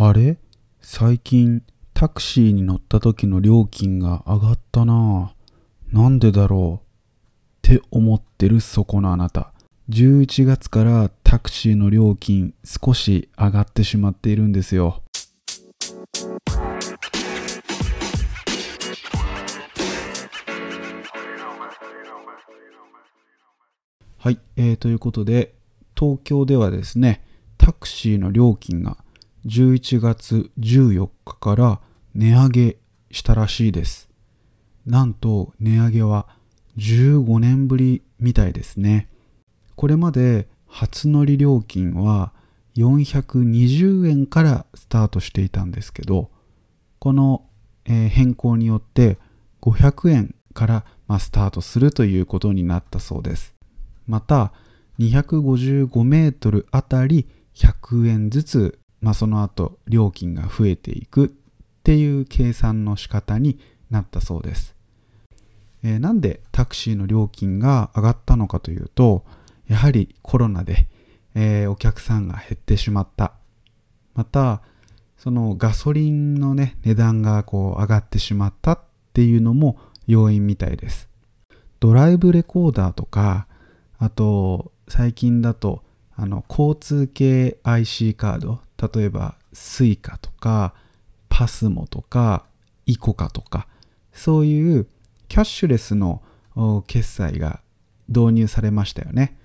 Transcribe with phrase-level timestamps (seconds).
[0.00, 0.38] あれ？
[0.80, 5.34] 最近タクシーに乗った時の料金が上がったな
[5.90, 6.86] なんでだろう？
[7.66, 9.52] って思ってるそこのあなた。
[9.90, 15.02] 11月からタクシーの料金少し上がってしまっているんですよ。
[24.18, 25.56] はい、えー、ということで
[25.98, 27.24] 東京ではですね
[27.56, 28.96] タクシーの料金が
[29.46, 31.80] 11月14日から
[32.14, 32.76] 値上げ
[33.10, 34.08] したらしいです。
[34.86, 36.26] なんと値上げは
[36.76, 39.08] 15年ぶりみたいですね。
[39.76, 42.32] これまで初乗り料金は
[42.76, 46.30] 420円からスタートしていたんですけど、
[46.98, 47.44] この、
[47.84, 49.18] 変更によって
[49.62, 50.84] 500円から
[51.18, 53.54] スタートするということになったそうです。
[54.06, 54.52] また、
[54.98, 61.28] 255メートルあたり100円ずつ、まあ、その後料金が増えていくっ
[61.82, 63.58] ていう計算の仕方に
[63.90, 64.74] なったそうです。
[65.82, 69.24] えー、なんでタクシーの料金が上がったのかというと、
[69.68, 70.88] やはりコロナで、
[71.34, 73.32] えー、お客さんが減ってしまった。
[74.14, 74.62] また、
[75.16, 78.80] そのガソリンのね、値段がこう上がってしまったっ
[79.12, 81.08] ていうのも要因みたいです。
[81.80, 83.46] ドライブレコーダーとか、
[83.98, 85.82] あと、最近だと、
[86.20, 88.60] あの、交通系 IC カード、
[88.92, 90.74] 例えば Suica とか、
[91.28, 92.44] パスモとか、
[92.86, 93.68] イコカとか、
[94.12, 94.88] そういう
[95.28, 96.20] キャッシュレスの
[96.88, 97.60] 決済が
[98.08, 99.38] 導入されましたよね。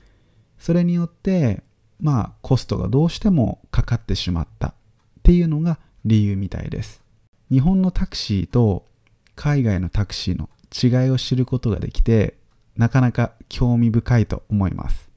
[0.58, 1.62] それによって、
[2.00, 4.74] まあ、コストがどうしてもかかってしまったっ
[5.22, 7.04] ていうのが理由みたいです。
[7.52, 8.88] 日本のタクシーと
[9.36, 12.40] 海外のタクシーの違いを知ることができて、
[12.76, 15.13] なかなか興味深いと思います。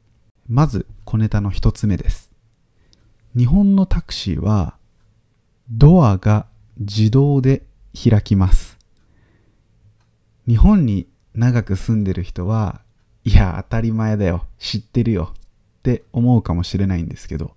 [0.48, 2.30] まず、小ネタの一つ目です。
[3.36, 4.77] 日本のタクシーは、
[5.70, 6.47] ドアが
[6.78, 8.78] 自動で開きます。
[10.47, 12.80] 日本に長く住んでる人は、
[13.25, 17.56] いや、当たり前だよ、知ってるよって思うかもしれないんですけど、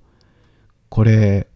[0.90, 1.48] これ、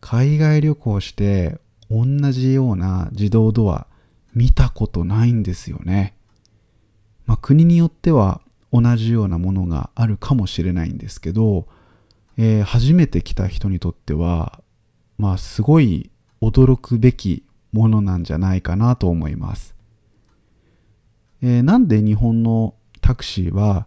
[0.00, 3.86] 海外旅行して同じような自動ドア
[4.34, 6.14] 見たことないんですよね。
[7.26, 8.40] まあ、国によっては
[8.74, 11.68] 同じようなものがあるかもしれないんですけど、
[12.36, 14.60] えー、初めて来た人にとっては、
[15.16, 16.10] まあすごい
[16.42, 19.76] 驚くべきものなんじゃないかなと思います。
[21.40, 23.86] えー、なんで日本のタクシーは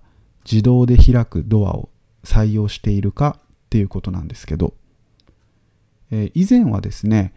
[0.49, 1.89] 自動で開くドアを
[2.23, 4.73] 採用しているかっていうことなんですけど、
[6.11, 7.33] えー、以前はですね、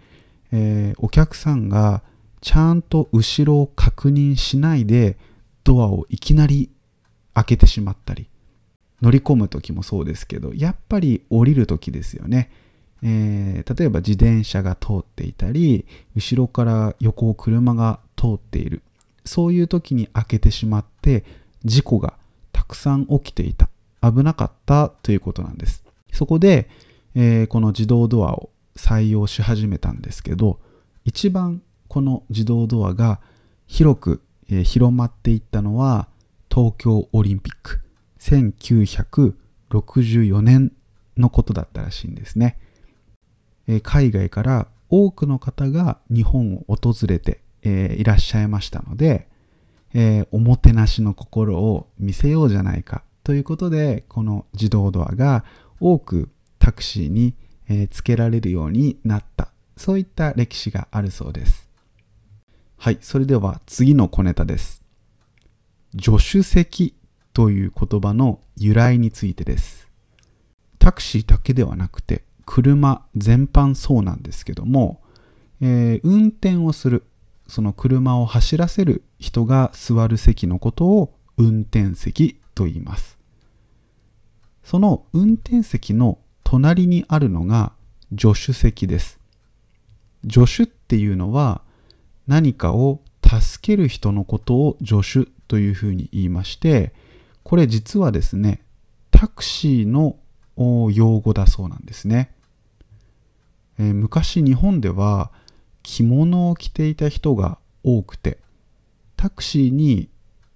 [0.53, 2.03] えー、お客さんが
[2.41, 5.19] ちゃんと後ろを確認しないで
[5.65, 6.71] ドアをいきなり
[7.41, 8.29] 開けてしまったり
[9.03, 12.51] 乗り込む時もそうですけどやっぱり降りる時ですよね、
[13.03, 18.83] えー、例えば自転車が通っていたり後ろから横を車が通っている
[19.25, 21.25] そういう時に開けてしまって
[21.65, 22.15] 事故が
[22.53, 23.69] たくさん起きていた。
[24.03, 25.85] 危なかったということなんです。
[26.13, 26.69] そこで、
[27.15, 30.59] えー、この自動ドアを採用し始めたんですけど、
[31.05, 33.21] 一番この自動ドアが
[33.67, 36.09] 広く、えー、広まっていったのは
[36.53, 37.81] 東京オリンピック。
[38.19, 40.73] 1964年
[41.17, 42.59] のことだったらしいんですね。
[43.67, 49.29] えー、海外から多くの方が日本を訪れてえー、いらっしゃいましたので、
[49.95, 55.45] えー、おもてなしの心を見せようじゃないかということでこの自動ドアが
[55.81, 57.35] 多くタクシーに、
[57.69, 59.49] え、つけられるようになった。
[59.79, 61.69] そういった歴史があるそうです。
[62.77, 64.80] はいそれでは次の小ネタです。
[65.99, 66.95] 助手席
[67.33, 69.89] という言葉の由来についてです
[70.79, 75.01] タクシーだけではなくて車全般そうなんですけども、
[75.61, 77.05] えー、運転をする
[77.47, 83.19] その車を走らせる人が座る席のことを運転席と言います。
[84.63, 87.73] その運転席の隣にあるのが
[88.11, 89.19] 助手席です。
[90.29, 91.63] 助手っていうのは
[92.27, 96.93] 何かを助ける人のことを助手というふうに言いまして、
[97.43, 98.63] これ実はですね、
[99.11, 100.17] タクシーの
[100.93, 102.33] 用語だそうなんですね。
[103.77, 105.33] えー、昔日本では
[105.83, 108.39] 着物を着ていた人が多くて
[109.17, 110.11] タクシーに、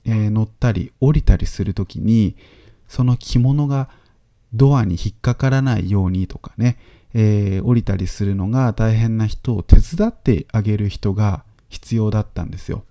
[0.04, 2.36] えー、乗ったり降りたりする時に
[2.86, 3.88] その着物が
[4.52, 6.76] ドアに引っかからないようにとかね、
[7.14, 12.84] えー、降りたりするのが大変な人を手伝ってあげる人が必要だったんですよ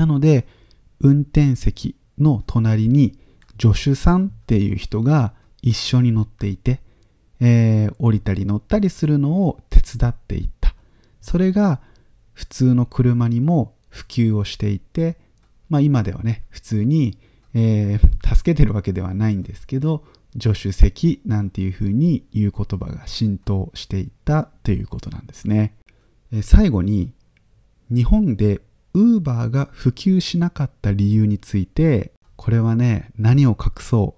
[0.00, 0.46] なので
[1.00, 3.18] 運転席の隣に
[3.60, 6.80] 助手さんっていう人が一緒に乗っていて、
[7.38, 10.74] えー、降りたり乗ったりするのを手伝っていった。
[11.20, 11.82] それが
[12.32, 15.18] 普通の車にも普及をしていて、
[15.68, 17.18] まあ今ではね、普通に、
[17.52, 20.02] えー、助けてるわけではないんですけど、
[20.40, 25.74] 助手席なんていうふうに言う言葉が浸透していったということなんですね。
[26.32, 27.12] え最後に、
[27.90, 28.62] 日本で
[28.94, 34.16] Uber が普及しなかった理由について、これはね、何を隠そ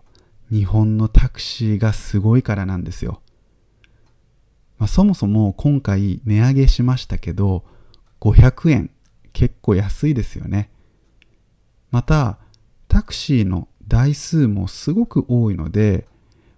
[0.51, 0.55] う。
[0.55, 3.23] 日本のタクシーがすごいからなんですよ。
[4.79, 7.65] まあ、そもそも今回値上げしましたけど、
[8.21, 8.91] 500円。
[9.33, 10.71] 結構安いですよね。
[11.91, 12.39] また、
[12.89, 16.07] タクシーの台数もすごく多いので、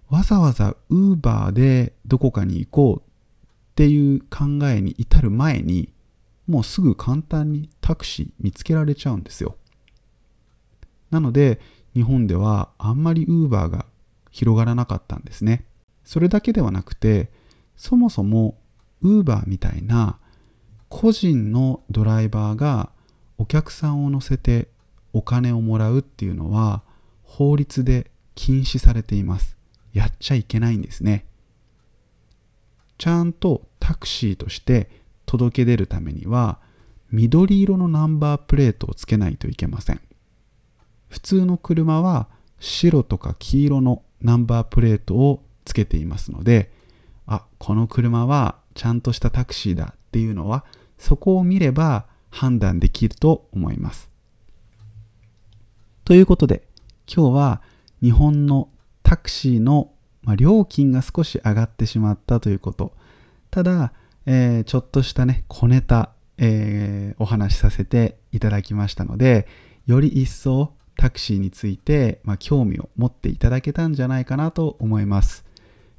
[0.09, 3.03] わざわざ Uber でどこかに行こうっ
[3.75, 5.89] ていう考えに至る前に、
[6.47, 9.57] もうすぐ簡単にタクシー見つけられちゃうんですよ。
[11.11, 11.59] なので、
[11.93, 13.85] 日本ではあんまり Uber が
[14.31, 15.65] 広がらなかったんですね。
[16.03, 17.31] それだけではなくて、
[17.75, 18.57] そもそも
[19.03, 20.19] Uber みたいな
[20.89, 22.89] 個人のドライバーが
[23.37, 24.67] お客さんを乗せて
[25.13, 26.83] お金をもらうっていうのは
[27.23, 29.57] 法律で禁止されています。
[29.93, 31.25] やっちゃいけないんですね。
[32.97, 34.89] ちゃんとタクシーとして
[35.25, 36.59] 届け出るためには
[37.11, 40.01] 緑色のナンバープレートをつけないといけません。
[41.09, 42.27] 普通の車は
[42.59, 46.71] 白とか黄色のナンバープレートをつけていますので、
[47.27, 50.65] あ、この車はちゃんとしたタクシーだっていうのは
[50.97, 54.09] そこを見れば判断できると思います。
[56.03, 56.67] ということで
[57.07, 57.61] 今日は
[58.01, 58.69] 日本の
[59.03, 59.91] タクシーの
[60.35, 62.93] 料金が少し上がってしまったということ。
[63.51, 63.93] ただ、
[64.25, 69.47] えー、ちょっとしたね、小ネタ、えー、お話しさせていただきましたので、
[69.85, 75.45] より一層タクシーについて、まあ、興味を持っていただけたんじゃないかなと思います。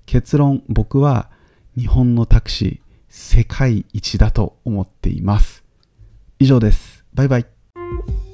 [0.06, 1.30] 結論、僕は
[1.76, 5.64] 日本のタクシー世界一だと思っています。
[6.38, 7.04] 以上です。
[7.14, 8.25] バイバイ。